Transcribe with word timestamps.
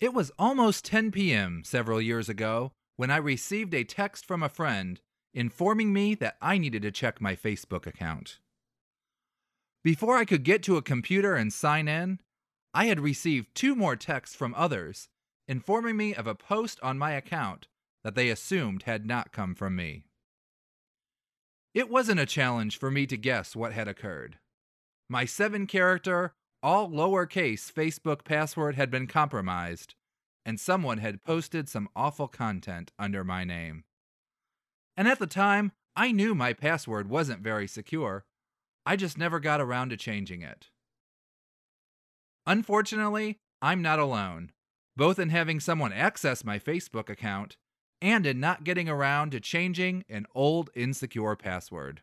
It 0.00 0.14
was 0.14 0.32
almost 0.38 0.86
10 0.86 1.10
p.m. 1.12 1.62
several 1.62 2.00
years 2.00 2.30
ago 2.30 2.72
when 2.96 3.10
I 3.10 3.18
received 3.18 3.74
a 3.74 3.84
text 3.84 4.24
from 4.26 4.42
a 4.42 4.48
friend 4.48 4.98
informing 5.34 5.92
me 5.92 6.14
that 6.16 6.36
I 6.40 6.56
needed 6.56 6.82
to 6.82 6.90
check 6.90 7.20
my 7.20 7.36
Facebook 7.36 7.86
account. 7.86 8.38
Before 9.84 10.16
I 10.16 10.24
could 10.24 10.42
get 10.42 10.62
to 10.64 10.76
a 10.78 10.82
computer 10.82 11.36
and 11.36 11.52
sign 11.52 11.86
in, 11.86 12.18
I 12.72 12.86
had 12.86 13.00
received 13.00 13.54
two 13.54 13.74
more 13.74 13.94
texts 13.94 14.34
from 14.34 14.54
others 14.54 15.08
informing 15.46 15.96
me 15.96 16.14
of 16.14 16.26
a 16.26 16.34
post 16.34 16.78
on 16.82 16.98
my 16.98 17.12
account 17.12 17.66
that 18.02 18.14
they 18.14 18.30
assumed 18.30 18.84
had 18.84 19.04
not 19.04 19.32
come 19.32 19.54
from 19.54 19.76
me. 19.76 20.04
It 21.74 21.90
wasn't 21.90 22.20
a 22.20 22.26
challenge 22.26 22.78
for 22.78 22.90
me 22.90 23.06
to 23.06 23.16
guess 23.16 23.54
what 23.54 23.72
had 23.72 23.88
occurred. 23.88 24.38
My 25.08 25.24
seven 25.24 25.66
character, 25.66 26.34
all 26.62 26.90
lowercase 26.90 27.72
Facebook 27.72 28.24
password 28.24 28.74
had 28.74 28.90
been 28.90 29.06
compromised, 29.06 29.94
and 30.44 30.58
someone 30.58 30.98
had 30.98 31.22
posted 31.22 31.68
some 31.68 31.88
awful 31.94 32.28
content 32.28 32.92
under 32.98 33.24
my 33.24 33.44
name. 33.44 33.84
And 34.96 35.08
at 35.08 35.18
the 35.18 35.26
time, 35.26 35.72
I 35.96 36.12
knew 36.12 36.34
my 36.34 36.52
password 36.52 37.08
wasn't 37.08 37.42
very 37.42 37.66
secure. 37.66 38.24
I 38.86 38.96
just 38.96 39.18
never 39.18 39.40
got 39.40 39.60
around 39.60 39.90
to 39.90 39.96
changing 39.96 40.42
it. 40.42 40.68
Unfortunately, 42.46 43.38
I'm 43.62 43.82
not 43.82 43.98
alone, 43.98 44.50
both 44.96 45.18
in 45.18 45.28
having 45.28 45.60
someone 45.60 45.92
access 45.92 46.44
my 46.44 46.58
Facebook 46.58 47.08
account 47.08 47.56
and 48.00 48.26
in 48.26 48.40
not 48.40 48.64
getting 48.64 48.88
around 48.88 49.32
to 49.32 49.40
changing 49.40 50.04
an 50.08 50.26
old 50.34 50.70
insecure 50.74 51.36
password. 51.36 52.00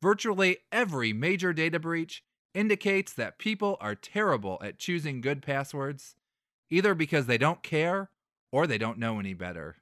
Virtually 0.00 0.58
every 0.70 1.12
major 1.12 1.52
data 1.52 1.78
breach 1.78 2.22
indicates 2.54 3.12
that 3.14 3.38
people 3.38 3.76
are 3.80 3.94
terrible 3.94 4.58
at 4.62 4.78
choosing 4.78 5.20
good 5.20 5.42
passwords, 5.42 6.14
either 6.70 6.94
because 6.94 7.26
they 7.26 7.38
don't 7.38 7.62
care 7.62 8.10
or 8.50 8.66
they 8.66 8.78
don't 8.78 8.98
know 8.98 9.18
any 9.18 9.34
better. 9.34 9.76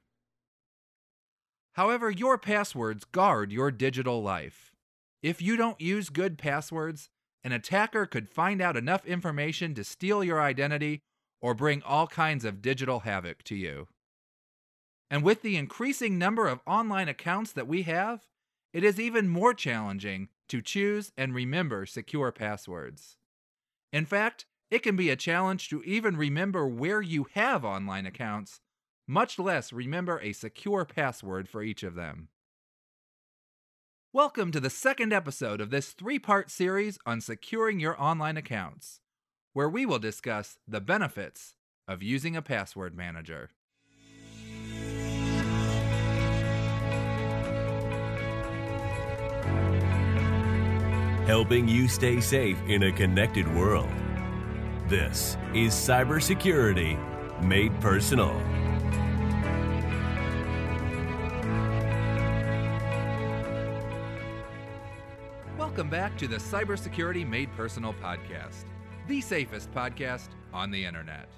However, 1.73 2.09
your 2.09 2.37
passwords 2.37 3.05
guard 3.05 3.51
your 3.51 3.71
digital 3.71 4.21
life. 4.21 4.73
If 5.21 5.41
you 5.41 5.55
don't 5.55 5.79
use 5.79 6.09
good 6.09 6.37
passwords, 6.37 7.09
an 7.43 7.51
attacker 7.51 8.05
could 8.05 8.29
find 8.29 8.61
out 8.61 8.77
enough 8.77 9.05
information 9.05 9.73
to 9.75 9.83
steal 9.83 10.23
your 10.23 10.41
identity 10.41 11.01
or 11.41 11.53
bring 11.53 11.81
all 11.83 12.07
kinds 12.07 12.45
of 12.45 12.61
digital 12.61 13.01
havoc 13.01 13.43
to 13.43 13.55
you. 13.55 13.87
And 15.09 15.23
with 15.23 15.41
the 15.41 15.57
increasing 15.57 16.17
number 16.17 16.47
of 16.47 16.61
online 16.65 17.09
accounts 17.09 17.51
that 17.53 17.67
we 17.67 17.83
have, 17.83 18.27
it 18.73 18.83
is 18.83 18.99
even 18.99 19.27
more 19.27 19.53
challenging 19.53 20.29
to 20.51 20.61
choose 20.61 21.13
and 21.17 21.33
remember 21.33 21.85
secure 21.85 22.29
passwords. 22.29 23.15
In 23.93 24.05
fact, 24.05 24.45
it 24.69 24.83
can 24.83 24.97
be 24.97 25.09
a 25.09 25.15
challenge 25.15 25.69
to 25.69 25.81
even 25.83 26.17
remember 26.17 26.67
where 26.67 27.01
you 27.01 27.25
have 27.35 27.63
online 27.63 28.05
accounts, 28.05 28.59
much 29.07 29.39
less 29.39 29.71
remember 29.71 30.19
a 30.19 30.33
secure 30.33 30.83
password 30.83 31.47
for 31.47 31.63
each 31.63 31.83
of 31.83 31.95
them. 31.95 32.27
Welcome 34.11 34.51
to 34.51 34.59
the 34.59 34.69
second 34.69 35.13
episode 35.13 35.61
of 35.61 35.69
this 35.69 35.93
three 35.93 36.19
part 36.19 36.51
series 36.51 36.99
on 37.05 37.21
securing 37.21 37.79
your 37.79 38.01
online 38.01 38.35
accounts, 38.35 38.99
where 39.53 39.69
we 39.69 39.85
will 39.85 39.99
discuss 39.99 40.57
the 40.67 40.81
benefits 40.81 41.55
of 41.87 42.03
using 42.03 42.35
a 42.35 42.41
password 42.41 42.93
manager. 42.93 43.51
Helping 51.31 51.65
you 51.65 51.87
stay 51.87 52.19
safe 52.19 52.61
in 52.67 52.83
a 52.83 52.91
connected 52.91 53.47
world. 53.55 53.87
This 54.89 55.37
is 55.53 55.71
Cybersecurity 55.73 56.99
Made 57.41 57.71
Personal. 57.79 58.33
Welcome 65.57 65.89
back 65.89 66.17
to 66.17 66.27
the 66.27 66.35
Cybersecurity 66.35 67.25
Made 67.25 67.49
Personal 67.55 67.93
podcast, 67.93 68.65
the 69.07 69.21
safest 69.21 69.71
podcast 69.71 70.31
on 70.51 70.69
the 70.69 70.83
internet. 70.83 71.29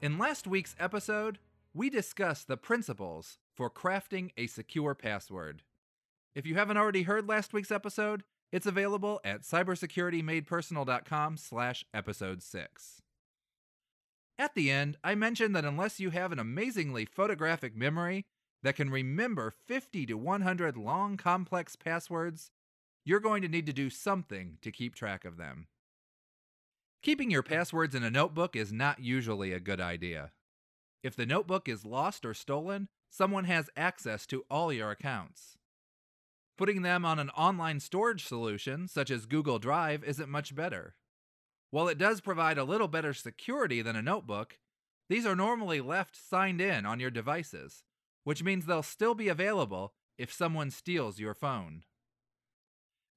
In 0.00 0.16
last 0.16 0.46
week's 0.46 0.76
episode, 0.78 1.40
we 1.74 1.90
discussed 1.90 2.46
the 2.46 2.56
principles 2.56 3.38
for 3.52 3.68
crafting 3.68 4.30
a 4.36 4.46
secure 4.46 4.94
password. 4.94 5.64
If 6.38 6.46
you 6.46 6.54
haven't 6.54 6.76
already 6.76 7.02
heard 7.02 7.28
last 7.28 7.52
week's 7.52 7.72
episode, 7.72 8.22
it's 8.52 8.64
available 8.64 9.20
at 9.24 9.42
cybersecuritymadepersonal.com 9.42 11.36
slash 11.36 11.84
episode 11.92 12.44
6. 12.44 13.02
At 14.38 14.54
the 14.54 14.70
end, 14.70 14.98
I 15.02 15.16
mentioned 15.16 15.56
that 15.56 15.64
unless 15.64 15.98
you 15.98 16.10
have 16.10 16.30
an 16.30 16.38
amazingly 16.38 17.06
photographic 17.06 17.74
memory 17.74 18.24
that 18.62 18.76
can 18.76 18.88
remember 18.88 19.52
50 19.66 20.06
to 20.06 20.14
100 20.14 20.76
long, 20.76 21.16
complex 21.16 21.74
passwords, 21.74 22.52
you're 23.04 23.18
going 23.18 23.42
to 23.42 23.48
need 23.48 23.66
to 23.66 23.72
do 23.72 23.90
something 23.90 24.58
to 24.62 24.70
keep 24.70 24.94
track 24.94 25.24
of 25.24 25.38
them. 25.38 25.66
Keeping 27.02 27.32
your 27.32 27.42
passwords 27.42 27.96
in 27.96 28.04
a 28.04 28.12
notebook 28.12 28.54
is 28.54 28.72
not 28.72 29.00
usually 29.00 29.52
a 29.52 29.58
good 29.58 29.80
idea. 29.80 30.30
If 31.02 31.16
the 31.16 31.26
notebook 31.26 31.68
is 31.68 31.84
lost 31.84 32.24
or 32.24 32.32
stolen, 32.32 32.86
someone 33.10 33.46
has 33.46 33.70
access 33.76 34.24
to 34.28 34.44
all 34.48 34.72
your 34.72 34.92
accounts. 34.92 35.57
Putting 36.58 36.82
them 36.82 37.04
on 37.04 37.20
an 37.20 37.30
online 37.30 37.78
storage 37.78 38.26
solution, 38.26 38.88
such 38.88 39.12
as 39.12 39.26
Google 39.26 39.60
Drive, 39.60 40.02
isn't 40.02 40.28
much 40.28 40.56
better. 40.56 40.96
While 41.70 41.86
it 41.86 41.98
does 41.98 42.20
provide 42.20 42.58
a 42.58 42.64
little 42.64 42.88
better 42.88 43.14
security 43.14 43.80
than 43.80 43.94
a 43.94 44.02
notebook, 44.02 44.58
these 45.08 45.24
are 45.24 45.36
normally 45.36 45.80
left 45.80 46.16
signed 46.16 46.60
in 46.60 46.84
on 46.84 46.98
your 46.98 47.12
devices, 47.12 47.84
which 48.24 48.42
means 48.42 48.66
they'll 48.66 48.82
still 48.82 49.14
be 49.14 49.28
available 49.28 49.94
if 50.18 50.32
someone 50.32 50.72
steals 50.72 51.20
your 51.20 51.32
phone. 51.32 51.84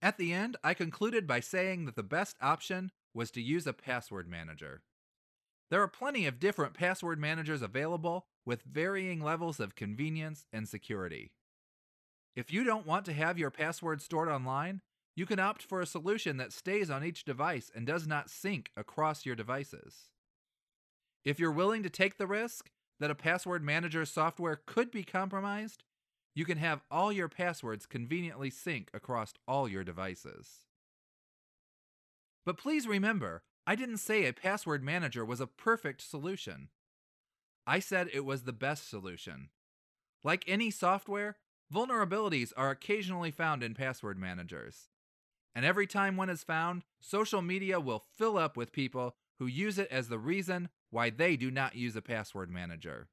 At 0.03 0.19
the 0.19 0.33
end, 0.33 0.55
I 0.63 0.75
concluded 0.75 1.25
by 1.25 1.39
saying 1.39 1.85
that 1.85 1.95
the 1.95 2.03
best 2.03 2.37
option 2.41 2.91
was 3.11 3.31
to 3.31 3.41
use 3.41 3.65
a 3.65 3.73
password 3.73 4.29
manager. 4.29 4.83
There 5.71 5.81
are 5.81 5.87
plenty 5.87 6.27
of 6.27 6.39
different 6.39 6.75
password 6.75 7.19
managers 7.19 7.63
available 7.63 8.27
with 8.45 8.61
varying 8.63 9.19
levels 9.19 9.59
of 9.59 9.75
convenience 9.75 10.45
and 10.53 10.69
security. 10.69 11.31
If 12.35 12.51
you 12.51 12.63
don't 12.63 12.87
want 12.87 13.05
to 13.05 13.13
have 13.13 13.37
your 13.37 13.51
password 13.51 14.01
stored 14.01 14.29
online, 14.29 14.81
you 15.15 15.25
can 15.25 15.39
opt 15.39 15.61
for 15.61 15.81
a 15.81 15.85
solution 15.85 16.37
that 16.37 16.53
stays 16.53 16.89
on 16.89 17.03
each 17.03 17.25
device 17.25 17.69
and 17.75 17.85
does 17.85 18.07
not 18.07 18.29
sync 18.29 18.71
across 18.77 19.25
your 19.25 19.35
devices. 19.35 20.09
If 21.25 21.39
you're 21.39 21.51
willing 21.51 21.83
to 21.83 21.89
take 21.89 22.17
the 22.17 22.27
risk 22.27 22.71
that 22.99 23.11
a 23.11 23.15
password 23.15 23.63
manager 23.63 24.05
software 24.05 24.61
could 24.65 24.89
be 24.89 25.03
compromised, 25.03 25.83
you 26.33 26.45
can 26.45 26.57
have 26.57 26.81
all 26.89 27.11
your 27.11 27.27
passwords 27.27 27.85
conveniently 27.85 28.49
sync 28.49 28.89
across 28.93 29.33
all 29.47 29.67
your 29.67 29.83
devices. 29.83 30.65
But 32.45 32.57
please 32.57 32.87
remember, 32.87 33.43
I 33.67 33.75
didn't 33.75 33.97
say 33.97 34.25
a 34.25 34.33
password 34.33 34.83
manager 34.83 35.25
was 35.25 35.41
a 35.41 35.47
perfect 35.47 36.01
solution. 36.01 36.69
I 37.67 37.79
said 37.79 38.09
it 38.11 38.25
was 38.25 38.43
the 38.43 38.53
best 38.53 38.89
solution. 38.89 39.49
Like 40.23 40.45
any 40.47 40.71
software, 40.71 41.37
vulnerabilities 41.73 42.51
are 42.57 42.69
occasionally 42.69 43.31
found 43.31 43.63
in 43.63 43.73
password 43.73 44.17
managers. 44.17 44.89
And 45.53 45.65
every 45.65 45.87
time 45.87 46.17
one 46.17 46.29
is 46.29 46.43
found, 46.43 46.83
social 46.99 47.41
media 47.41 47.79
will 47.79 48.03
fill 48.17 48.37
up 48.37 48.55
with 48.55 48.71
people 48.71 49.15
who 49.39 49.47
use 49.47 49.77
it 49.77 49.87
as 49.91 50.07
the 50.07 50.19
reason 50.19 50.69
why 50.89 51.09
they 51.09 51.35
do 51.35 51.49
not 51.49 51.75
use 51.75 51.95
a 51.95 52.01
password 52.01 52.51
manager. 52.51 53.07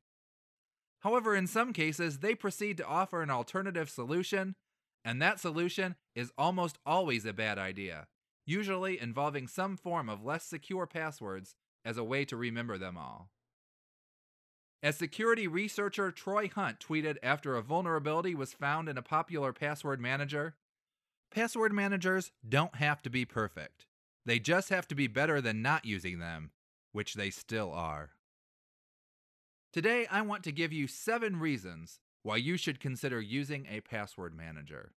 However, 1.01 1.35
in 1.35 1.47
some 1.47 1.73
cases, 1.73 2.19
they 2.19 2.35
proceed 2.35 2.77
to 2.79 2.87
offer 2.87 3.23
an 3.23 3.31
alternative 3.31 3.89
solution, 3.89 4.57
and 5.05 5.23
that 5.23 5.41
solution 5.41 5.95
is 6.15 6.33
almost 6.37 6.79
always 6.85 7.25
a 7.25 7.33
bad 7.33 7.59
idea, 7.59 8.09
usually 8.45 9.01
involving 9.01 9.47
some 9.47 9.77
form 9.77 10.09
of 10.09 10.25
less 10.25 10.45
secure 10.45 10.87
passwords 10.87 11.55
as 11.85 11.97
a 11.97 12.05
way 12.05 12.25
to 12.25 12.37
remember 12.37 12.77
them 12.79 12.99
all. 12.99 13.31
As 14.83 14.97
security 14.97 15.49
researcher 15.49 16.13
Troy 16.13 16.49
Hunt 16.49 16.79
tweeted 16.79 17.17
after 17.23 17.57
a 17.57 17.63
vulnerability 17.63 18.35
was 18.35 18.53
found 18.53 18.89
in 18.89 18.97
a 18.97 19.03
popular 19.03 19.53
password 19.53 20.01
manager, 20.01 20.55
password 21.33 21.73
managers 21.73 22.31
don't 22.49 22.77
have 22.77 23.03
to 23.03 23.11
be 23.11 23.25
perfect. 23.25 23.87
They 24.25 24.39
just 24.39 24.69
have 24.69 24.87
to 24.89 24.95
be 24.95 25.09
better 25.09 25.41
than 25.41 25.63
not 25.63 25.85
using 25.85 26.21
them, 26.21 26.51
which 26.93 27.15
they 27.15 27.31
still 27.31 27.73
are. 27.73 28.11
Today, 29.73 30.07
I 30.11 30.23
want 30.23 30.45
to 30.45 30.53
give 30.53 30.73
you 30.73 30.87
seven 30.87 31.41
reasons 31.41 31.99
why 32.23 32.37
you 32.37 32.57
should 32.57 32.79
consider 32.79 33.21
using 33.21 33.67
a 33.69 33.81
password 33.81 34.37
manager. 34.37 34.93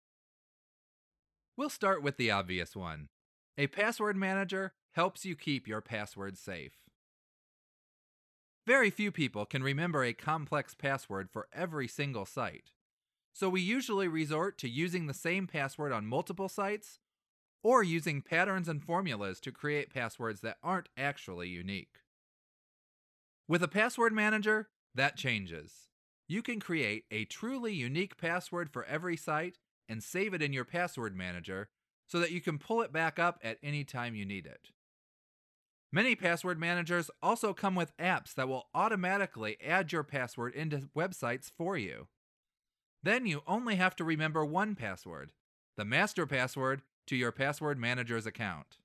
We'll 1.57 1.69
start 1.69 2.03
with 2.03 2.17
the 2.17 2.31
obvious 2.31 2.75
one 2.75 3.09
a 3.57 3.67
password 3.67 4.15
manager 4.15 4.73
helps 4.93 5.25
you 5.25 5.35
keep 5.35 5.67
your 5.67 5.81
passwords 5.81 6.39
safe. 6.39 6.73
Very 8.71 8.89
few 8.89 9.11
people 9.11 9.45
can 9.45 9.63
remember 9.63 10.01
a 10.01 10.13
complex 10.13 10.73
password 10.73 11.29
for 11.29 11.49
every 11.51 11.89
single 11.89 12.25
site, 12.25 12.71
so 13.33 13.49
we 13.49 13.59
usually 13.59 14.07
resort 14.07 14.57
to 14.59 14.69
using 14.69 15.07
the 15.07 15.13
same 15.13 15.45
password 15.45 15.91
on 15.91 16.05
multiple 16.05 16.47
sites 16.47 16.97
or 17.63 17.83
using 17.83 18.21
patterns 18.21 18.69
and 18.69 18.81
formulas 18.81 19.41
to 19.41 19.51
create 19.51 19.93
passwords 19.93 20.39
that 20.39 20.55
aren't 20.63 20.87
actually 20.95 21.49
unique. 21.49 21.97
With 23.45 23.61
a 23.61 23.67
password 23.67 24.13
manager, 24.13 24.69
that 24.95 25.17
changes. 25.17 25.89
You 26.29 26.41
can 26.41 26.61
create 26.61 27.03
a 27.11 27.25
truly 27.25 27.73
unique 27.73 28.15
password 28.15 28.69
for 28.69 28.85
every 28.85 29.17
site 29.17 29.57
and 29.89 30.01
save 30.01 30.33
it 30.33 30.41
in 30.41 30.53
your 30.53 30.63
password 30.63 31.13
manager 31.13 31.67
so 32.07 32.21
that 32.21 32.31
you 32.31 32.39
can 32.39 32.57
pull 32.57 32.81
it 32.81 32.93
back 32.93 33.19
up 33.19 33.37
at 33.43 33.57
any 33.61 33.83
time 33.83 34.15
you 34.15 34.25
need 34.25 34.45
it. 34.45 34.69
Many 35.93 36.15
password 36.15 36.57
managers 36.57 37.11
also 37.21 37.53
come 37.53 37.75
with 37.75 37.95
apps 37.97 38.33
that 38.35 38.47
will 38.47 38.67
automatically 38.73 39.57
add 39.65 39.91
your 39.91 40.03
password 40.03 40.53
into 40.55 40.89
websites 40.95 41.51
for 41.51 41.77
you. 41.77 42.07
Then 43.03 43.25
you 43.25 43.41
only 43.45 43.75
have 43.75 43.95
to 43.97 44.05
remember 44.05 44.45
one 44.45 44.75
password, 44.75 45.31
the 45.75 45.83
master 45.83 46.25
password 46.25 46.81
to 47.07 47.15
your 47.17 47.31
password 47.31 47.77
manager's 47.77 48.25
account. 48.25 48.77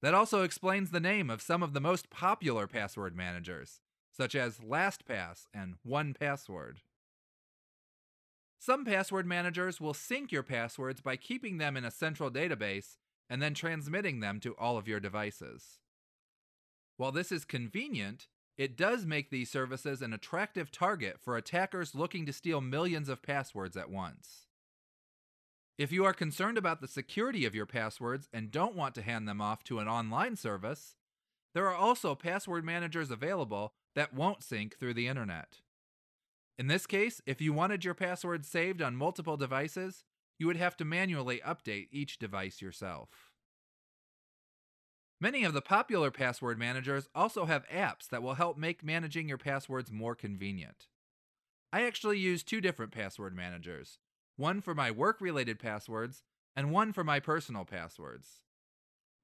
That 0.00 0.14
also 0.14 0.42
explains 0.42 0.90
the 0.90 1.00
name 1.00 1.28
of 1.28 1.42
some 1.42 1.62
of 1.62 1.74
the 1.74 1.80
most 1.80 2.08
popular 2.08 2.66
password 2.66 3.14
managers, 3.14 3.80
such 4.10 4.34
as 4.34 4.58
LastPass 4.58 5.46
and 5.52 5.74
1Password. 5.86 6.76
Some 8.58 8.84
password 8.84 9.26
managers 9.26 9.80
will 9.80 9.94
sync 9.94 10.32
your 10.32 10.42
passwords 10.42 11.00
by 11.00 11.16
keeping 11.16 11.58
them 11.58 11.76
in 11.76 11.84
a 11.84 11.90
central 11.90 12.30
database 12.30 12.96
and 13.28 13.42
then 13.42 13.54
transmitting 13.54 14.20
them 14.20 14.40
to 14.40 14.54
all 14.56 14.78
of 14.78 14.88
your 14.88 15.00
devices. 15.00 15.78
While 16.96 17.12
this 17.12 17.30
is 17.30 17.44
convenient, 17.44 18.26
it 18.56 18.76
does 18.76 19.04
make 19.04 19.30
these 19.30 19.50
services 19.50 20.00
an 20.00 20.12
attractive 20.12 20.70
target 20.70 21.18
for 21.20 21.36
attackers 21.36 21.94
looking 21.94 22.24
to 22.26 22.32
steal 22.32 22.60
millions 22.60 23.08
of 23.08 23.22
passwords 23.22 23.76
at 23.76 23.90
once. 23.90 24.46
If 25.78 25.92
you 25.92 26.06
are 26.06 26.14
concerned 26.14 26.56
about 26.56 26.80
the 26.80 26.88
security 26.88 27.44
of 27.44 27.54
your 27.54 27.66
passwords 27.66 28.28
and 28.32 28.50
don't 28.50 28.74
want 28.74 28.94
to 28.94 29.02
hand 29.02 29.28
them 29.28 29.42
off 29.42 29.62
to 29.64 29.78
an 29.78 29.88
online 29.88 30.36
service, 30.36 30.96
there 31.54 31.66
are 31.68 31.74
also 31.74 32.14
password 32.14 32.64
managers 32.64 33.10
available 33.10 33.74
that 33.94 34.14
won't 34.14 34.42
sync 34.42 34.78
through 34.78 34.94
the 34.94 35.08
internet. 35.08 35.60
In 36.58 36.68
this 36.68 36.86
case, 36.86 37.20
if 37.26 37.42
you 37.42 37.52
wanted 37.52 37.84
your 37.84 37.92
password 37.92 38.46
saved 38.46 38.80
on 38.80 38.96
multiple 38.96 39.36
devices, 39.36 40.04
you 40.38 40.46
would 40.46 40.56
have 40.56 40.76
to 40.78 40.84
manually 40.86 41.42
update 41.46 41.88
each 41.90 42.18
device 42.18 42.62
yourself. 42.62 43.25
Many 45.20 45.44
of 45.44 45.54
the 45.54 45.62
popular 45.62 46.10
password 46.10 46.58
managers 46.58 47.08
also 47.14 47.46
have 47.46 47.66
apps 47.68 48.08
that 48.10 48.22
will 48.22 48.34
help 48.34 48.58
make 48.58 48.84
managing 48.84 49.28
your 49.28 49.38
passwords 49.38 49.90
more 49.90 50.14
convenient. 50.14 50.88
I 51.72 51.86
actually 51.86 52.18
use 52.18 52.42
two 52.42 52.60
different 52.60 52.92
password 52.92 53.34
managers 53.34 53.98
one 54.36 54.60
for 54.60 54.74
my 54.74 54.90
work 54.90 55.20
related 55.20 55.58
passwords 55.58 56.22
and 56.54 56.70
one 56.70 56.92
for 56.92 57.02
my 57.02 57.18
personal 57.18 57.64
passwords. 57.64 58.42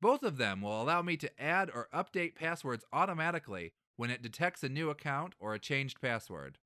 Both 0.00 0.22
of 0.22 0.38
them 0.38 0.62
will 0.62 0.82
allow 0.82 1.02
me 1.02 1.18
to 1.18 1.42
add 1.42 1.70
or 1.72 1.88
update 1.94 2.34
passwords 2.34 2.84
automatically 2.92 3.72
when 3.96 4.10
it 4.10 4.22
detects 4.22 4.64
a 4.64 4.70
new 4.70 4.88
account 4.88 5.34
or 5.38 5.52
a 5.52 5.58
changed 5.58 6.00
password. 6.00 6.58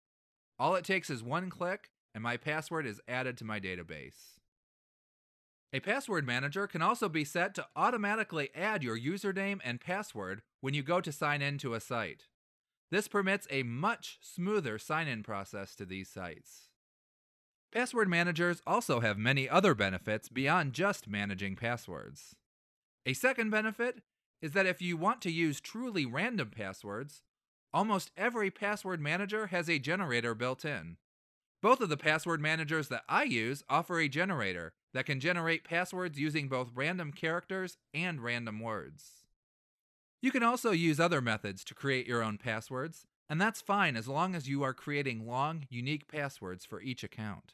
All 0.59 0.77
it 0.77 0.85
takes 0.85 1.11
is 1.11 1.23
one 1.23 1.51
click, 1.51 1.91
and 2.15 2.23
my 2.23 2.37
password 2.37 2.87
is 2.87 3.01
added 3.09 3.37
to 3.39 3.45
my 3.45 3.61
database. 3.61 4.39
A 5.77 5.81
password 5.81 6.27
manager 6.27 6.67
can 6.67 6.81
also 6.81 7.07
be 7.07 7.23
set 7.23 7.55
to 7.57 7.67
automatically 7.77 8.49
add 8.55 8.83
your 8.83 8.99
username 8.99 9.61
and 9.63 9.79
password 9.79 10.41
when 10.63 10.73
you 10.73 10.83
go 10.83 11.03
to 11.03 11.13
sign 11.13 11.43
in 11.43 11.59
to 11.59 11.75
a 11.75 11.81
site. 11.81 12.29
This 12.91 13.09
permits 13.09 13.47
a 13.51 13.63
much 13.63 14.17
smoother 14.23 14.79
sign 14.79 15.07
in 15.07 15.23
process 15.23 15.75
to 15.75 15.85
these 15.85 16.09
sites. 16.09 16.71
Password 17.75 18.09
managers 18.09 18.63
also 18.67 19.01
have 19.01 19.19
many 19.19 19.51
other 19.51 19.75
benefits 19.75 20.31
beyond 20.31 20.73
just 20.73 21.09
managing 21.09 21.57
passwords. 21.57 22.35
A 23.05 23.13
second 23.13 23.51
benefit 23.51 24.01
is 24.41 24.53
that 24.53 24.65
if 24.65 24.81
you 24.81 24.97
want 24.97 25.21
to 25.21 25.31
use 25.31 25.61
truly 25.61 26.07
random 26.07 26.53
passwords, 26.57 27.21
almost 27.75 28.13
every 28.17 28.51
password 28.51 29.03
manager 29.03 29.49
has 29.49 29.69
a 29.69 29.79
generator 29.79 30.35
built 30.35 30.65
in. 30.65 30.97
Both 31.61 31.83
of 31.83 31.91
the 31.91 31.99
password 31.99 32.41
managers 32.41 32.89
that 32.89 33.05
I 33.11 33.25
use 33.25 33.63
offer 33.69 33.99
a 33.99 34.09
generator 34.09 34.73
that 34.97 35.05
can 35.05 35.21
generate 35.21 35.63
passwords 35.63 36.19
using 36.19 36.49
both 36.49 36.71
random 36.75 37.13
characters 37.13 37.77
and 37.93 38.19
random 38.19 38.61
words. 38.61 39.27
You 40.23 40.31
can 40.31 40.43
also 40.43 40.71
use 40.71 40.99
other 40.99 41.21
methods 41.21 41.65
to 41.65 41.75
create 41.75 42.07
your 42.07 42.23
own 42.23 42.39
passwords, 42.39 43.05
and 43.29 43.39
that's 43.39 43.61
fine 43.61 43.95
as 43.95 44.09
long 44.09 44.35
as 44.35 44.49
you 44.49 44.63
are 44.63 44.73
creating 44.73 45.27
long, 45.27 45.67
unique 45.69 46.09
passwords 46.09 46.65
for 46.65 46.81
each 46.81 47.05
account. 47.05 47.53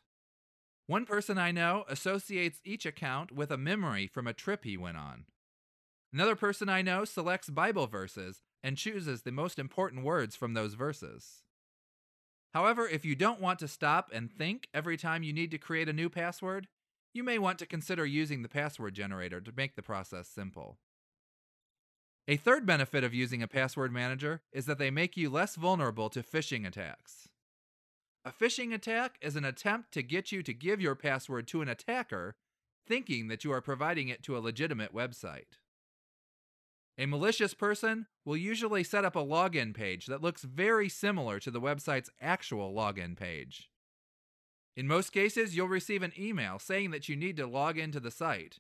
One 0.87 1.05
person 1.05 1.37
I 1.37 1.51
know 1.51 1.83
associates 1.89 2.61
each 2.65 2.87
account 2.87 3.33
with 3.33 3.51
a 3.51 3.57
memory 3.57 4.07
from 4.07 4.29
a 4.29 4.33
trip 4.33 4.63
he 4.63 4.77
went 4.77 4.99
on. 4.99 5.25
Another 6.13 6.37
person 6.37 6.69
I 6.69 6.81
know 6.81 7.05
selects 7.05 7.51
Bible 7.51 7.89
verses 7.89 8.41
and 8.63 8.77
chooses 8.77 9.23
the 9.23 9.33
most 9.33 9.59
important 9.59 10.05
words 10.05 10.37
from 10.37 10.55
those 10.55 10.75
verses. 10.75 11.43
However, 12.55 12.87
if 12.87 13.05
you 13.05 13.17
don't 13.17 13.41
want 13.41 13.59
to 13.59 13.67
stop 13.67 14.11
and 14.15 14.31
think 14.31 14.69
every 14.73 14.97
time 14.97 15.25
you 15.25 15.33
need 15.33 15.51
to 15.51 15.59
create 15.59 15.89
a 15.89 15.93
new 15.93 16.09
password, 16.09 16.69
you 17.13 17.23
may 17.23 17.39
want 17.39 17.59
to 17.59 17.67
consider 17.67 18.07
using 18.07 18.43
the 18.43 18.49
password 18.49 18.95
generator 18.95 19.41
to 19.41 19.53
make 19.57 19.77
the 19.77 19.83
process 19.83 20.29
simple. 20.29 20.79
A 22.29 22.37
third 22.37 22.65
benefit 22.65 23.03
of 23.03 23.13
using 23.13 23.43
a 23.43 23.49
password 23.49 23.93
manager 23.93 24.43
is 24.53 24.67
that 24.67 24.79
they 24.79 24.91
make 24.91 25.17
you 25.17 25.29
less 25.29 25.57
vulnerable 25.57 26.09
to 26.11 26.23
phishing 26.23 26.67
attacks. 26.67 27.29
A 28.25 28.31
phishing 28.31 28.73
attack 28.73 29.19
is 29.21 29.35
an 29.35 29.45
attempt 29.45 29.91
to 29.93 30.03
get 30.03 30.31
you 30.31 30.43
to 30.45 30.55
give 30.55 30.81
your 30.81 30.95
password 30.95 31.49
to 31.49 31.61
an 31.61 31.69
attacker, 31.69 32.37
thinking 32.87 33.27
that 33.27 33.43
you 33.43 33.53
are 33.53 33.61
providing 33.61 34.09
it 34.09 34.23
to 34.23 34.37
a 34.37 34.41
legitimate 34.41 34.95
website. 34.95 35.59
A 36.99 37.07
malicious 37.07 37.55
person 37.55 38.07
will 38.25 38.37
usually 38.37 38.85
set 38.85 39.05
up 39.05 39.17
a 39.17 39.25
login 39.25 39.75
page 39.75 40.07
that 40.07 40.23
looks 40.23 40.43
very 40.43 40.89
similar 40.89 41.41
to 41.41 41.51
the 41.51 41.61
website's 41.61 42.11
actual 42.21 42.73
login 42.73 43.17
page. 43.17 43.69
In 44.77 44.87
most 44.87 45.11
cases, 45.13 45.55
you'll 45.55 45.69
receive 45.69 46.03
an 46.03 46.13
email 46.19 46.59
saying 46.59 46.91
that 46.93 47.09
you 47.09 47.17
need 47.17 47.37
to 47.37 47.47
log 47.47 47.79
into 47.79 48.01
the 48.01 48.11
site. 48.11 48.59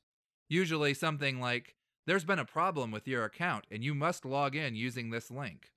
Usually 0.48 0.94
something 0.94 1.40
like, 1.40 1.74
There's 2.06 2.24
been 2.24 2.38
a 2.38 2.44
problem 2.44 2.90
with 2.90 3.08
your 3.08 3.24
account 3.24 3.66
and 3.70 3.82
you 3.82 3.94
must 3.94 4.24
log 4.24 4.54
in 4.54 4.74
using 4.74 5.10
this 5.10 5.30
link. 5.30 5.72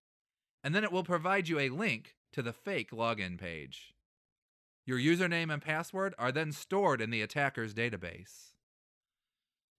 And 0.64 0.74
then 0.74 0.84
it 0.84 0.92
will 0.92 1.04
provide 1.04 1.48
you 1.48 1.60
a 1.60 1.70
link 1.70 2.16
to 2.34 2.42
the 2.42 2.54
fake 2.54 2.92
login 2.92 3.38
page. 3.38 3.94
Your 4.86 5.00
username 5.00 5.52
and 5.52 5.62
password 5.62 6.14
are 6.18 6.32
then 6.32 6.52
stored 6.52 7.02
in 7.02 7.10
the 7.10 7.22
attacker's 7.22 7.74
database. 7.74 8.52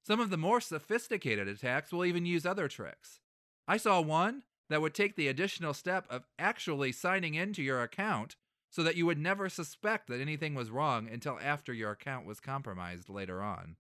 Some 0.05 0.21
of 0.21 0.31
the 0.31 0.37
more 0.37 0.61
sophisticated 0.61 1.49
attacks 1.49 1.93
will 1.93 2.05
even 2.05 2.25
use 2.25 2.47
other 2.47 2.69
tricks. 2.69 3.21
I 3.69 3.77
saw 3.77 4.01
one 4.01 4.45
that 4.69 4.81
would 4.81 4.95
take 4.95 5.17
the 5.17 5.29
additional 5.29 5.75
step 5.75 6.07
of 6.09 6.27
actually 6.39 6.93
signing 6.93 7.35
into 7.35 7.63
your 7.63 7.83
account 7.83 8.37
so 8.71 8.83
that 8.83 8.97
you 8.97 9.07
would 9.07 9.19
never 9.19 9.49
suspect 9.49 10.09
that 10.09 10.21
anything 10.21 10.55
was 10.55 10.71
wrong 10.71 11.09
until 11.09 11.39
after 11.43 11.73
your 11.73 11.93
account 11.93 12.27
was 12.27 12.41
compromised 12.41 13.09
later 13.09 13.43
on. 13.43 13.77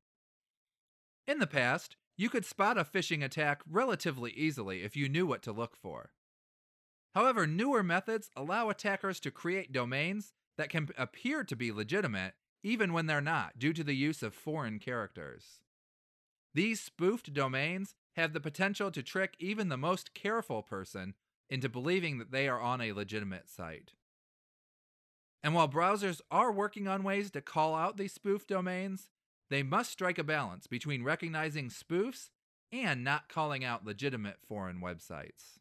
In 1.26 1.38
the 1.38 1.46
past, 1.46 1.96
you 2.16 2.30
could 2.30 2.46
spot 2.46 2.78
a 2.78 2.84
phishing 2.84 3.22
attack 3.22 3.62
relatively 3.68 4.30
easily 4.32 4.82
if 4.82 4.96
you 4.96 5.08
knew 5.08 5.26
what 5.26 5.42
to 5.42 5.52
look 5.52 5.76
for. 5.76 6.10
However, 7.14 7.46
newer 7.46 7.82
methods 7.82 8.30
allow 8.36 8.68
attackers 8.68 9.20
to 9.20 9.30
create 9.30 9.72
domains 9.72 10.32
that 10.56 10.70
can 10.70 10.88
appear 10.96 11.44
to 11.44 11.56
be 11.56 11.72
legitimate 11.72 12.34
even 12.62 12.92
when 12.92 13.06
they're 13.06 13.20
not, 13.20 13.58
due 13.58 13.72
to 13.72 13.84
the 13.84 13.94
use 13.94 14.22
of 14.22 14.34
foreign 14.34 14.78
characters. 14.78 15.60
These 16.52 16.80
spoofed 16.80 17.32
domains 17.32 17.94
have 18.16 18.32
the 18.32 18.40
potential 18.40 18.90
to 18.90 19.02
trick 19.02 19.34
even 19.38 19.68
the 19.68 19.76
most 19.76 20.14
careful 20.14 20.62
person 20.62 21.14
into 21.48 21.68
believing 21.68 22.18
that 22.18 22.32
they 22.32 22.48
are 22.48 22.60
on 22.60 22.80
a 22.80 22.92
legitimate 22.92 23.48
site. 23.48 23.92
And 25.46 25.54
while 25.54 25.68
browsers 25.68 26.20
are 26.28 26.50
working 26.50 26.88
on 26.88 27.04
ways 27.04 27.30
to 27.30 27.40
call 27.40 27.76
out 27.76 27.96
these 27.96 28.12
spoof 28.12 28.48
domains, 28.48 29.10
they 29.48 29.62
must 29.62 29.92
strike 29.92 30.18
a 30.18 30.24
balance 30.24 30.66
between 30.66 31.04
recognizing 31.04 31.70
spoofs 31.70 32.30
and 32.72 33.04
not 33.04 33.28
calling 33.28 33.64
out 33.64 33.86
legitimate 33.86 34.38
foreign 34.44 34.80
websites. 34.80 35.60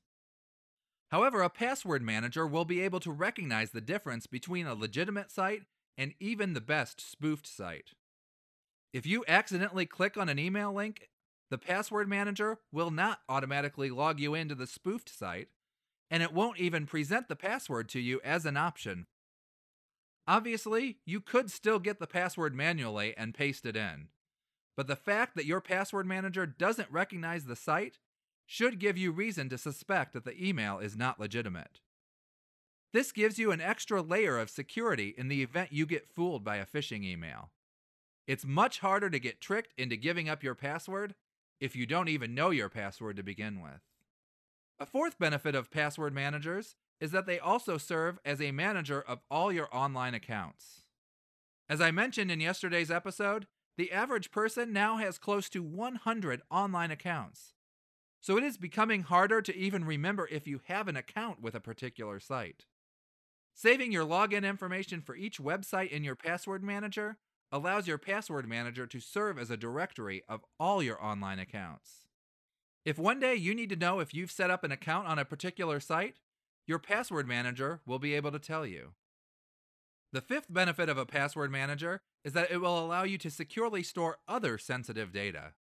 However, 1.12 1.44
a 1.44 1.52
password 1.52 2.02
manager 2.02 2.48
will 2.48 2.66
be 2.66 2.82
able 2.82 3.00
to 3.02 3.12
recognize 3.12 3.70
the 3.70 3.80
difference 3.80 4.26
between 4.26 4.66
a 4.66 4.74
legitimate 4.74 5.30
site 5.30 5.62
and 6.00 6.16
even 6.20 6.54
the 6.54 6.62
best 6.62 7.00
spoofed 7.00 7.46
site. 7.46 7.92
If 8.92 9.06
you 9.06 9.24
accidentally 9.28 9.86
click 9.86 10.18
on 10.18 10.30
an 10.30 10.40
email 10.40 10.74
link, 10.74 11.10
the 11.52 11.60
password 11.60 12.10
manager 12.10 12.58
will 12.72 12.90
not 12.90 13.20
automatically 13.30 13.92
log 13.92 14.20
you 14.20 14.34
into 14.34 14.56
the 14.56 14.66
spoofed 14.66 15.16
site, 15.16 15.50
and 16.10 16.24
it 16.24 16.34
won't 16.34 16.60
even 16.60 16.88
present 16.88 17.28
the 17.28 17.36
password 17.36 17.88
to 17.90 18.00
you 18.00 18.20
as 18.24 18.48
an 18.48 18.58
option. 18.58 19.06
Obviously, 20.28 20.98
you 21.06 21.22
could 21.22 21.52
still 21.52 21.80
get 21.80 22.00
the 22.00 22.08
password 22.08 22.56
manually 22.56 23.14
and 23.16 23.34
paste 23.34 23.66
it 23.66 23.76
in. 23.76 24.08
But 24.76 24.88
the 24.88 24.96
fact 24.96 25.36
that 25.36 25.46
your 25.46 25.62
password 25.62 26.06
manager 26.06 26.46
doesn't 26.46 26.92
recognize 26.92 27.46
the 27.46 27.56
site 27.56 28.00
should 28.46 28.80
give 28.80 28.98
you 28.98 29.12
reason 29.12 29.50
to 29.50 29.58
suspect 29.58 30.14
that 30.14 30.26
the 30.26 30.44
email 30.44 30.80
is 30.80 30.98
not 30.98 31.20
legitimate. 31.20 31.80
This 32.94 33.12
gives 33.12 33.38
you 33.38 33.52
an 33.52 33.62
extra 33.62 34.02
layer 34.02 34.38
of 34.38 34.50
security 34.50 35.14
in 35.18 35.28
the 35.28 35.42
event 35.42 35.72
you 35.72 35.86
get 35.86 36.08
fooled 36.08 36.44
by 36.44 36.58
a 36.58 36.66
phishing 36.66 37.04
email. 37.04 37.52
It's 38.28 38.46
much 38.46 38.80
harder 38.80 39.10
to 39.10 39.20
get 39.20 39.42
tricked 39.42 39.74
into 39.78 39.96
giving 39.96 40.30
up 40.30 40.44
your 40.44 40.56
password 40.56 41.16
if 41.60 41.76
you 41.76 41.86
don't 41.86 42.10
even 42.10 42.34
know 42.34 42.50
your 42.50 42.70
password 42.70 43.18
to 43.18 43.24
begin 43.24 43.62
with. 43.62 43.82
A 44.80 44.86
fourth 44.86 45.18
benefit 45.20 45.56
of 45.56 45.72
password 45.72 46.14
managers 46.14 46.76
is 47.00 47.12
that 47.12 47.26
they 47.26 47.40
also 47.40 47.78
serve 47.78 48.20
as 48.24 48.42
a 48.42 48.52
manager 48.52 49.02
of 49.02 49.20
all 49.30 49.52
your 49.52 49.68
online 49.72 50.14
accounts. 50.14 50.84
As 51.68 51.82
I 51.82 51.92
mentioned 51.92 52.32
in 52.32 52.40
yesterday's 52.40 52.92
episode, 52.92 53.48
the 53.78 53.92
average 53.92 54.32
person 54.32 54.72
now 54.72 54.98
has 54.98 55.18
close 55.18 55.50
to 55.50 55.64
100 55.64 56.42
online 56.50 56.92
accounts. 56.92 57.54
So 58.22 58.38
it 58.38 58.44
is 58.44 58.58
becoming 58.58 59.04
harder 59.04 59.42
to 59.42 59.56
even 59.56 59.86
remember 59.86 60.28
if 60.32 60.48
you 60.48 60.62
have 60.66 60.88
an 60.88 60.96
account 60.96 61.42
with 61.42 61.54
a 61.54 61.60
particular 61.60 62.20
site. 62.20 62.66
Saving 63.54 63.92
your 63.92 64.06
login 64.06 64.48
information 64.48 65.02
for 65.02 65.16
each 65.16 65.38
website 65.38 65.90
in 65.90 66.04
your 66.04 66.16
password 66.16 66.64
manager 66.64 67.18
allows 67.52 67.88
your 67.88 67.98
password 67.98 68.48
manager 68.48 68.88
to 68.88 69.00
serve 69.00 69.38
as 69.38 69.50
a 69.50 69.58
directory 69.58 70.24
of 70.28 70.44
all 70.60 70.82
your 70.82 71.04
online 71.04 71.40
accounts. 71.40 72.06
If 72.84 73.00
one 73.00 73.20
day 73.20 73.36
you 73.36 73.56
need 73.56 73.70
to 73.70 73.76
know 73.76 74.00
if 74.00 74.14
you've 74.14 74.32
set 74.32 74.52
up 74.52 74.64
an 74.64 74.72
account 74.72 75.08
on 75.08 75.18
a 75.18 75.26
particular 75.26 75.80
site, 75.80 76.18
your 76.68 76.80
password 76.80 77.28
manager 77.28 77.82
will 77.86 78.00
be 78.00 78.14
able 78.14 78.32
to 78.32 78.40
tell 78.40 78.66
you. 78.66 78.94
The 80.12 80.22
fifth 80.22 80.52
benefit 80.52 80.88
of 80.90 80.98
a 80.98 81.06
password 81.06 81.52
manager 81.52 82.02
is 82.24 82.34
that 82.34 82.50
it 82.52 82.62
will 82.62 82.80
allow 82.80 83.04
you 83.04 83.18
to 83.20 83.30
securely 83.30 83.84
store 83.84 84.20
other 84.28 84.58
sensitive 84.58 85.12
data. 85.12 85.54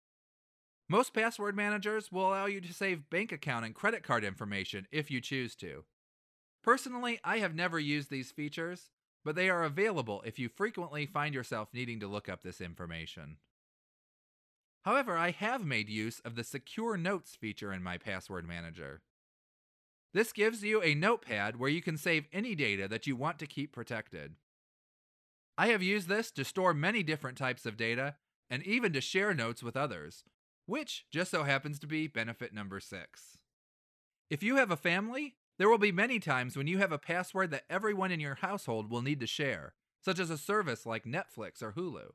Most 0.89 1.15
password 1.15 1.57
managers 1.57 2.13
will 2.13 2.29
allow 2.29 2.47
you 2.47 2.61
to 2.61 2.73
save 2.75 3.09
bank 3.09 3.33
account 3.33 3.65
and 3.65 3.75
credit 3.75 4.03
card 4.03 4.25
information 4.25 4.87
if 4.93 5.11
you 5.11 5.21
choose 5.21 5.57
to. 5.57 5.85
Personally, 6.63 7.19
I 7.25 7.39
have 7.39 7.55
never 7.55 7.79
used 7.79 8.11
these 8.11 8.31
features, 8.31 8.91
but 9.25 9.35
they 9.35 9.49
are 9.49 9.65
available 9.65 10.23
if 10.27 10.39
you 10.39 10.49
frequently 10.49 11.07
find 11.07 11.35
yourself 11.35 11.69
needing 11.73 11.99
to 12.01 12.07
look 12.07 12.29
up 12.29 12.43
this 12.43 12.61
information. 12.61 13.39
However, 14.83 15.17
I 15.17 15.31
have 15.31 15.65
made 15.65 15.89
use 15.89 16.21
of 16.25 16.35
the 16.35 16.45
Secure 16.45 16.97
Notes 16.97 17.37
feature 17.37 17.73
in 17.73 17.83
my 17.83 17.99
password 17.99 18.47
manager. 18.47 19.01
This 20.15 20.33
gives 20.33 20.63
you 20.63 20.83
a 20.83 20.95
notepad 20.95 21.59
where 21.59 21.71
you 21.71 21.81
can 21.81 21.97
save 21.97 22.27
any 22.33 22.55
data 22.55 22.87
that 22.89 23.07
you 23.07 23.17
want 23.17 23.39
to 23.39 23.47
keep 23.47 23.73
protected. 23.73 24.35
I 25.57 25.69
have 25.69 25.83
used 25.83 26.09
this 26.09 26.31
to 26.33 26.45
store 26.45 26.75
many 26.75 27.03
different 27.03 27.39
types 27.39 27.65
of 27.65 27.77
data 27.77 28.17
and 28.51 28.63
even 28.65 28.93
to 28.93 29.01
share 29.01 29.33
notes 29.33 29.63
with 29.63 29.77
others, 29.77 30.25
which 30.67 31.07
just 31.11 31.31
so 31.31 31.45
happens 31.45 31.79
to 31.79 31.87
be 31.87 32.07
benefit 32.07 32.53
number 32.53 32.81
six. 32.81 33.39
If 34.29 34.43
you 34.43 34.57
have 34.57 34.71
a 34.71 34.77
family, 34.77 35.37
there 35.59 35.69
will 35.69 35.79
be 35.79 35.93
many 35.93 36.19
times 36.19 36.57
when 36.57 36.67
you 36.67 36.79
have 36.79 36.93
a 36.93 36.99
password 36.99 37.51
that 37.51 37.65
everyone 37.71 38.11
in 38.11 38.21
your 38.21 38.37
household 38.37 38.91
will 38.91 39.03
need 39.03 39.21
to 39.21 39.27
share, 39.27 39.75
such 40.05 40.19
as 40.19 40.31
a 40.31 40.39
service 40.39 40.85
like 40.85 41.05
Netflix 41.05 41.63
or 41.63 41.73
Hulu. 41.73 42.11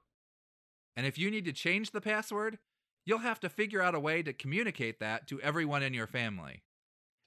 And 0.96 1.06
if 1.06 1.18
you 1.18 1.32
need 1.32 1.46
to 1.46 1.54
change 1.54 1.92
the 1.92 2.02
password, 2.02 2.58
you'll 3.06 3.20
have 3.20 3.40
to 3.40 3.50
figure 3.50 3.82
out 3.82 3.96
a 3.96 4.00
way 4.00 4.22
to 4.24 4.34
communicate 4.34 5.00
that 5.00 5.28
to 5.28 5.40
everyone 5.42 5.84
in 5.84 5.94
your 5.94 6.08
family. 6.08 6.64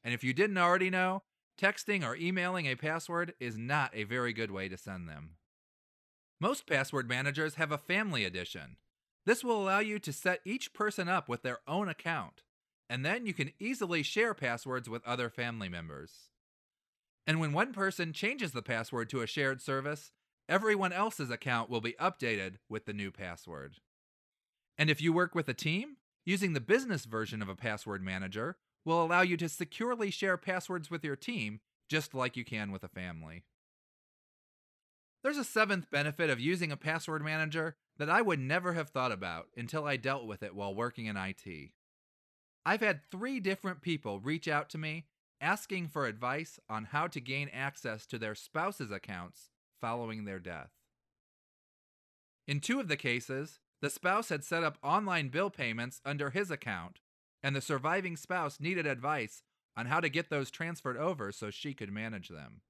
And 0.02 0.14
if 0.14 0.24
you 0.24 0.32
didn't 0.32 0.58
already 0.58 0.90
know, 0.90 1.22
texting 1.60 2.04
or 2.04 2.16
emailing 2.16 2.66
a 2.66 2.74
password 2.74 3.34
is 3.38 3.58
not 3.58 3.90
a 3.94 4.04
very 4.04 4.32
good 4.32 4.50
way 4.50 4.68
to 4.68 4.76
send 4.76 5.08
them. 5.08 5.36
Most 6.40 6.66
password 6.66 7.08
managers 7.08 7.56
have 7.56 7.70
a 7.70 7.78
family 7.78 8.24
edition. 8.24 8.76
This 9.26 9.44
will 9.44 9.62
allow 9.62 9.80
you 9.80 9.98
to 9.98 10.12
set 10.12 10.40
each 10.44 10.72
person 10.72 11.08
up 11.08 11.28
with 11.28 11.42
their 11.42 11.58
own 11.68 11.88
account, 11.88 12.42
and 12.88 13.04
then 13.04 13.26
you 13.26 13.34
can 13.34 13.52
easily 13.58 14.02
share 14.02 14.32
passwords 14.32 14.88
with 14.88 15.06
other 15.06 15.28
family 15.28 15.68
members. 15.68 16.30
And 17.26 17.38
when 17.38 17.52
one 17.52 17.74
person 17.74 18.14
changes 18.14 18.52
the 18.52 18.62
password 18.62 19.10
to 19.10 19.20
a 19.20 19.26
shared 19.26 19.60
service, 19.60 20.12
everyone 20.48 20.92
else's 20.92 21.30
account 21.30 21.68
will 21.68 21.82
be 21.82 21.94
updated 22.00 22.54
with 22.68 22.86
the 22.86 22.94
new 22.94 23.10
password. 23.10 23.76
And 24.78 24.88
if 24.88 25.02
you 25.02 25.12
work 25.12 25.34
with 25.34 25.48
a 25.48 25.54
team, 25.54 25.98
using 26.24 26.54
the 26.54 26.60
business 26.60 27.04
version 27.04 27.42
of 27.42 27.48
a 27.48 27.54
password 27.54 28.02
manager 28.02 28.56
will 28.84 29.02
allow 29.02 29.22
you 29.22 29.36
to 29.36 29.48
securely 29.48 30.10
share 30.10 30.36
passwords 30.36 30.90
with 30.90 31.04
your 31.04 31.16
team 31.16 31.60
just 31.88 32.14
like 32.14 32.36
you 32.36 32.44
can 32.44 32.72
with 32.72 32.84
a 32.84 32.88
family. 32.88 33.44
There's 35.22 35.36
a 35.36 35.44
seventh 35.44 35.90
benefit 35.90 36.30
of 36.30 36.40
using 36.40 36.72
a 36.72 36.76
password 36.76 37.22
manager 37.22 37.76
that 37.98 38.08
I 38.08 38.22
would 38.22 38.38
never 38.38 38.72
have 38.72 38.88
thought 38.88 39.12
about 39.12 39.48
until 39.56 39.84
I 39.84 39.96
dealt 39.96 40.26
with 40.26 40.42
it 40.42 40.54
while 40.54 40.74
working 40.74 41.06
in 41.06 41.16
IT. 41.16 41.72
I've 42.64 42.80
had 42.80 43.00
three 43.10 43.40
different 43.40 43.82
people 43.82 44.20
reach 44.20 44.48
out 44.48 44.70
to 44.70 44.78
me 44.78 45.06
asking 45.40 45.88
for 45.88 46.06
advice 46.06 46.58
on 46.68 46.86
how 46.86 47.06
to 47.08 47.20
gain 47.20 47.50
access 47.52 48.06
to 48.06 48.18
their 48.18 48.34
spouse's 48.34 48.90
accounts 48.90 49.50
following 49.80 50.24
their 50.24 50.38
death. 50.38 50.70
In 52.46 52.60
two 52.60 52.80
of 52.80 52.88
the 52.88 52.96
cases, 52.96 53.60
the 53.80 53.90
spouse 53.90 54.28
had 54.28 54.44
set 54.44 54.62
up 54.62 54.78
online 54.82 55.28
bill 55.28 55.50
payments 55.50 56.00
under 56.04 56.30
his 56.30 56.50
account, 56.50 57.00
and 57.42 57.54
the 57.54 57.60
surviving 57.60 58.16
spouse 58.16 58.60
needed 58.60 58.86
advice 58.86 59.42
on 59.76 59.86
how 59.86 60.00
to 60.00 60.08
get 60.08 60.30
those 60.30 60.50
transferred 60.50 60.96
over 60.96 61.32
so 61.32 61.50
she 61.50 61.74
could 61.74 61.92
manage 61.92 62.28
them. 62.28 62.60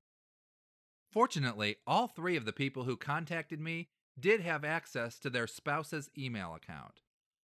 Fortunately, 1.10 1.76
all 1.86 2.06
three 2.06 2.36
of 2.36 2.44
the 2.44 2.52
people 2.52 2.84
who 2.84 2.96
contacted 2.96 3.60
me 3.60 3.88
did 4.18 4.40
have 4.40 4.64
access 4.64 5.18
to 5.18 5.30
their 5.30 5.46
spouse's 5.46 6.10
email 6.16 6.54
account. 6.54 7.00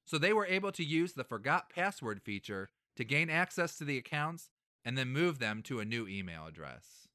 So 0.04 0.16
they 0.16 0.32
were 0.32 0.46
able 0.46 0.72
to 0.72 0.84
use 0.84 1.12
the 1.12 1.24
forgot 1.24 1.70
password 1.70 2.22
feature 2.22 2.70
to 2.96 3.04
gain 3.04 3.30
access 3.30 3.76
to 3.78 3.84
the 3.84 3.98
accounts 3.98 4.50
and 4.84 4.96
then 4.96 5.08
move 5.08 5.38
them 5.38 5.62
to 5.62 5.80
a 5.80 5.84
new 5.84 6.06
email 6.06 6.46
address. 6.46 7.08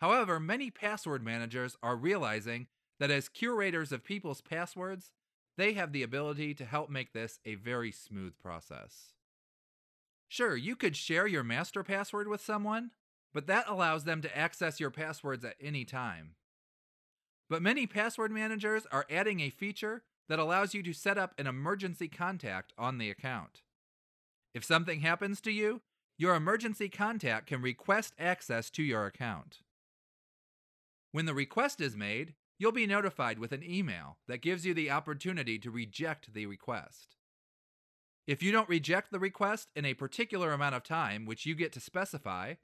However, 0.00 0.38
many 0.38 0.70
password 0.70 1.24
managers 1.24 1.76
are 1.82 1.96
realizing 1.96 2.66
that 3.00 3.10
as 3.10 3.28
curators 3.28 3.92
of 3.92 4.04
people's 4.04 4.40
passwords, 4.40 5.10
they 5.56 5.74
have 5.74 5.92
the 5.92 6.02
ability 6.02 6.54
to 6.54 6.64
help 6.64 6.90
make 6.90 7.12
this 7.12 7.38
a 7.44 7.54
very 7.54 7.92
smooth 7.92 8.38
process. 8.38 9.12
Sure, 10.28 10.56
you 10.56 10.74
could 10.74 10.96
share 10.96 11.26
your 11.26 11.44
master 11.44 11.84
password 11.84 12.28
with 12.28 12.40
someone, 12.40 12.90
but 13.32 13.46
that 13.46 13.68
allows 13.68 14.04
them 14.04 14.22
to 14.22 14.36
access 14.36 14.80
your 14.80 14.90
passwords 14.90 15.44
at 15.44 15.56
any 15.60 15.84
time. 15.84 16.34
But 17.48 17.62
many 17.62 17.86
password 17.86 18.32
managers 18.32 18.86
are 18.90 19.06
adding 19.10 19.40
a 19.40 19.50
feature 19.50 20.02
that 20.28 20.38
allows 20.38 20.74
you 20.74 20.82
to 20.82 20.92
set 20.92 21.18
up 21.18 21.34
an 21.38 21.46
emergency 21.46 22.08
contact 22.08 22.72
on 22.78 22.98
the 22.98 23.10
account. 23.10 23.62
If 24.54 24.64
something 24.64 25.00
happens 25.00 25.40
to 25.42 25.50
you, 25.50 25.82
your 26.16 26.34
emergency 26.34 26.88
contact 26.88 27.48
can 27.48 27.60
request 27.60 28.14
access 28.18 28.70
to 28.70 28.82
your 28.82 29.06
account. 29.06 29.58
When 31.12 31.26
the 31.26 31.34
request 31.34 31.80
is 31.80 31.96
made, 31.96 32.34
you'll 32.58 32.72
be 32.72 32.86
notified 32.86 33.38
with 33.38 33.52
an 33.52 33.62
email 33.62 34.18
that 34.28 34.42
gives 34.42 34.64
you 34.64 34.74
the 34.74 34.90
opportunity 34.90 35.58
to 35.58 35.70
reject 35.70 36.32
the 36.32 36.46
request. 36.46 37.16
If 38.26 38.42
you 38.42 38.52
don't 38.52 38.68
reject 38.68 39.10
the 39.10 39.18
request 39.18 39.70
in 39.76 39.84
a 39.84 39.94
particular 39.94 40.52
amount 40.52 40.74
of 40.74 40.82
time, 40.82 41.26
which 41.26 41.44
you 41.44 41.54
get 41.54 41.72
to 41.72 41.80
specify, 41.80 42.54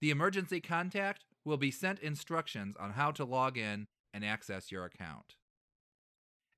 the 0.00 0.10
emergency 0.10 0.60
contact 0.60 1.24
will 1.44 1.56
be 1.56 1.70
sent 1.70 1.98
instructions 1.98 2.76
on 2.76 2.92
how 2.92 3.10
to 3.12 3.24
log 3.24 3.58
in 3.58 3.88
and 4.14 4.24
access 4.24 4.70
your 4.70 4.84
account. 4.84 5.34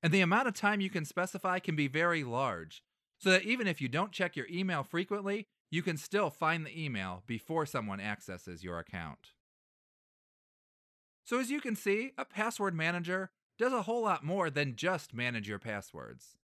And 0.03 0.13
the 0.13 0.21
amount 0.21 0.47
of 0.47 0.53
time 0.53 0.81
you 0.81 0.89
can 0.89 1.05
specify 1.05 1.59
can 1.59 1.75
be 1.75 1.87
very 1.87 2.23
large, 2.23 2.83
so 3.19 3.31
that 3.31 3.43
even 3.43 3.65
if 3.65 3.81
you 3.81 3.87
don't 3.87 4.11
check 4.11 4.35
your 4.35 4.47
email 4.51 4.83
frequently, 4.83 5.47
you 5.71 5.81
can 5.81 5.97
still 5.97 6.29
find 6.29 6.65
the 6.65 6.83
email 6.83 7.23
before 7.25 7.65
someone 7.65 7.99
accesses 7.99 8.63
your 8.63 8.77
account. 8.77 9.31
So, 11.25 11.39
as 11.39 11.49
you 11.49 11.59
can 11.59 11.75
see, 11.75 12.11
a 12.17 12.23
password 12.23 12.75
manager 12.75 13.31
does 13.57 13.73
a 13.73 13.81
whole 13.81 14.03
lot 14.03 14.23
more 14.23 14.51
than 14.51 14.75
just 14.75 15.13
manage 15.13 15.49
your 15.49 15.59
passwords. 15.59 16.37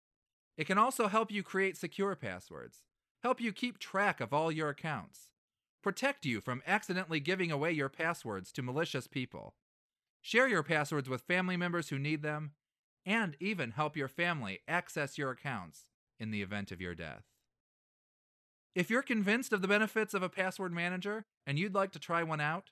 It 0.58 0.66
can 0.66 0.80
also 0.80 1.08
help 1.08 1.32
you 1.32 1.44
create 1.44 1.78
secure 1.78 2.16
passwords, 2.16 2.84
help 3.22 3.40
you 3.40 3.54
keep 3.54 3.78
track 3.78 4.20
of 4.20 4.34
all 4.34 4.52
your 4.52 4.70
accounts, 4.70 5.30
protect 5.84 6.26
you 6.26 6.42
from 6.42 6.64
accidentally 6.66 7.20
giving 7.20 7.52
away 7.52 7.72
your 7.72 7.90
passwords 7.90 8.52
to 8.54 8.64
malicious 8.64 9.06
people, 9.06 9.54
share 10.20 10.48
your 10.48 10.64
passwords 10.64 11.08
with 11.08 11.22
family 11.22 11.58
members 11.58 11.90
who 11.90 12.00
need 12.00 12.24
them, 12.24 12.54
and 13.06 13.38
even 13.40 13.72
help 13.72 13.96
your 13.96 14.08
family 14.08 14.60
access 14.68 15.18
your 15.18 15.32
accounts 15.32 15.86
in 16.20 16.32
the 16.32 16.42
event 16.42 16.72
of 16.72 16.82
your 16.82 16.96
death. 16.96 17.26
If 18.74 18.90
you're 18.90 19.02
convinced 19.02 19.54
of 19.54 19.62
the 19.62 19.68
benefits 19.68 20.14
of 20.14 20.24
a 20.24 20.30
password 20.30 20.74
manager 20.74 21.26
and 21.46 21.60
you'd 21.60 21.76
like 21.76 21.92
to 21.92 22.00
try 22.00 22.24
one 22.24 22.42
out, 22.42 22.72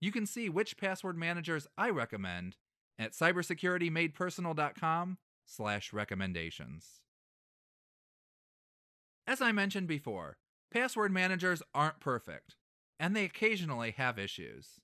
you 0.00 0.12
can 0.12 0.26
see 0.26 0.48
which 0.48 0.76
password 0.76 1.16
managers 1.16 1.66
I 1.76 1.90
recommend 1.90 2.56
at 2.98 3.12
cybersecuritymadepersonal.com 3.12 5.18
slash 5.46 5.92
recommendations. 5.92 7.00
As 9.26 9.40
I 9.40 9.52
mentioned 9.52 9.88
before, 9.88 10.38
Password 10.70 11.12
managers 11.12 11.62
aren't 11.74 12.00
perfect, 12.00 12.56
and 13.00 13.16
they 13.16 13.24
occasionally 13.24 13.92
have 13.92 14.18
issues. 14.18 14.80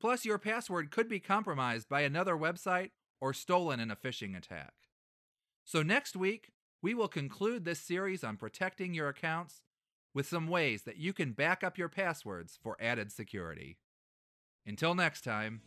Plus, 0.00 0.24
your 0.24 0.38
password 0.38 0.92
could 0.92 1.08
be 1.08 1.18
compromised 1.18 1.88
by 1.88 2.02
another 2.02 2.36
website 2.36 2.90
or 3.20 3.32
stolen 3.32 3.80
in 3.80 3.90
a 3.90 3.96
phishing 3.96 4.36
attack. 4.36 4.74
So, 5.64 5.82
next 5.82 6.16
week, 6.16 6.52
we 6.80 6.94
will 6.94 7.08
conclude 7.08 7.64
this 7.64 7.80
series 7.80 8.22
on 8.22 8.36
protecting 8.36 8.94
your 8.94 9.08
accounts 9.08 9.62
with 10.14 10.28
some 10.28 10.46
ways 10.46 10.84
that 10.84 10.98
you 10.98 11.12
can 11.12 11.32
back 11.32 11.64
up 11.64 11.76
your 11.76 11.88
passwords 11.88 12.56
for 12.62 12.76
added 12.80 13.10
security. 13.10 13.78
Until 14.68 14.94
next 14.94 15.22
time, 15.22 15.62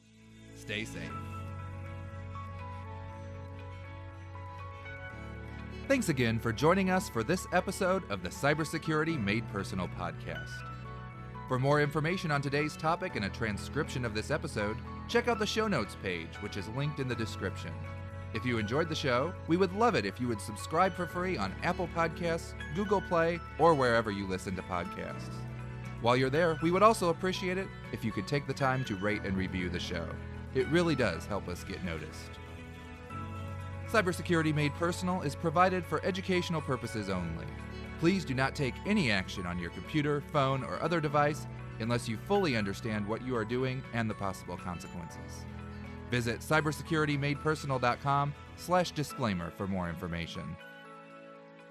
stay 0.55 0.85
safe. 0.85 1.01
Thanks 5.87 6.09
again 6.09 6.39
for 6.39 6.53
joining 6.53 6.91
us 6.91 7.09
for 7.09 7.23
this 7.23 7.47
episode 7.51 8.09
of 8.11 8.21
the 8.21 8.29
Cybersecurity 8.29 9.21
Made 9.21 9.43
Personal 9.51 9.89
podcast. 9.99 10.51
For 11.47 11.57
more 11.57 11.81
information 11.81 12.31
on 12.31 12.41
today's 12.41 12.77
topic 12.77 13.15
and 13.15 13.25
a 13.25 13.29
transcription 13.29 14.05
of 14.05 14.13
this 14.13 14.29
episode, 14.29 14.77
check 15.09 15.27
out 15.27 15.39
the 15.39 15.47
show 15.47 15.67
notes 15.67 15.97
page, 16.01 16.35
which 16.39 16.55
is 16.55 16.69
linked 16.69 16.99
in 16.99 17.09
the 17.09 17.15
description. 17.15 17.73
If 18.33 18.45
you 18.45 18.59
enjoyed 18.59 18.87
the 18.87 18.95
show, 18.95 19.33
we 19.47 19.57
would 19.57 19.73
love 19.73 19.95
it 19.95 20.05
if 20.05 20.21
you 20.21 20.27
would 20.27 20.39
subscribe 20.39 20.95
for 20.95 21.07
free 21.07 21.37
on 21.37 21.53
Apple 21.63 21.89
Podcasts, 21.93 22.53
Google 22.75 23.01
Play, 23.01 23.39
or 23.57 23.73
wherever 23.73 24.11
you 24.11 24.27
listen 24.27 24.55
to 24.55 24.61
podcasts. 24.61 25.33
While 26.01 26.17
you're 26.17 26.29
there, 26.31 26.57
we 26.63 26.71
would 26.71 26.83
also 26.83 27.09
appreciate 27.09 27.57
it 27.57 27.67
if 27.91 28.03
you 28.03 28.11
could 28.11 28.27
take 28.27 28.47
the 28.47 28.53
time 28.53 28.83
to 28.85 28.95
rate 28.95 29.21
and 29.23 29.37
review 29.37 29.69
the 29.69 29.79
show. 29.79 30.07
It 30.55 30.67
really 30.67 30.95
does 30.95 31.25
help 31.25 31.47
us 31.47 31.63
get 31.63 31.83
noticed. 31.83 32.31
Cybersecurity 33.89 34.53
Made 34.53 34.73
Personal 34.75 35.21
is 35.21 35.35
provided 35.35 35.85
for 35.85 36.03
educational 36.03 36.61
purposes 36.61 37.09
only. 37.09 37.45
Please 37.99 38.25
do 38.25 38.33
not 38.33 38.55
take 38.55 38.73
any 38.85 39.11
action 39.11 39.45
on 39.45 39.59
your 39.59 39.69
computer, 39.71 40.23
phone, 40.33 40.63
or 40.63 40.81
other 40.81 40.99
device 40.99 41.45
unless 41.79 42.07
you 42.07 42.17
fully 42.27 42.55
understand 42.55 43.07
what 43.07 43.23
you 43.25 43.35
are 43.35 43.45
doing 43.45 43.83
and 43.93 44.09
the 44.09 44.13
possible 44.13 44.57
consequences. 44.57 45.45
Visit 46.09 46.39
cybersecuritymadepersonal.com 46.39 48.33
slash 48.55 48.91
disclaimer 48.91 49.51
for 49.51 49.67
more 49.67 49.89
information. 49.89 50.55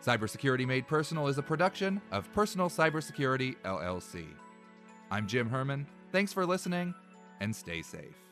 Cybersecurity 0.05 0.67
Made 0.67 0.87
Personal 0.87 1.29
is 1.29 1.37
a 1.37 1.43
production 1.43 2.01
of 2.11 2.33
Personal 2.33 2.71
Cybersecurity, 2.71 3.57
LLC. 3.65 4.25
I'm 5.11 5.27
Jim 5.27 5.51
Herman. 5.51 5.87
Thanks 6.11 6.33
for 6.33 6.47
listening, 6.47 6.95
and 7.41 7.55
stay 7.55 7.83
safe. 7.83 8.30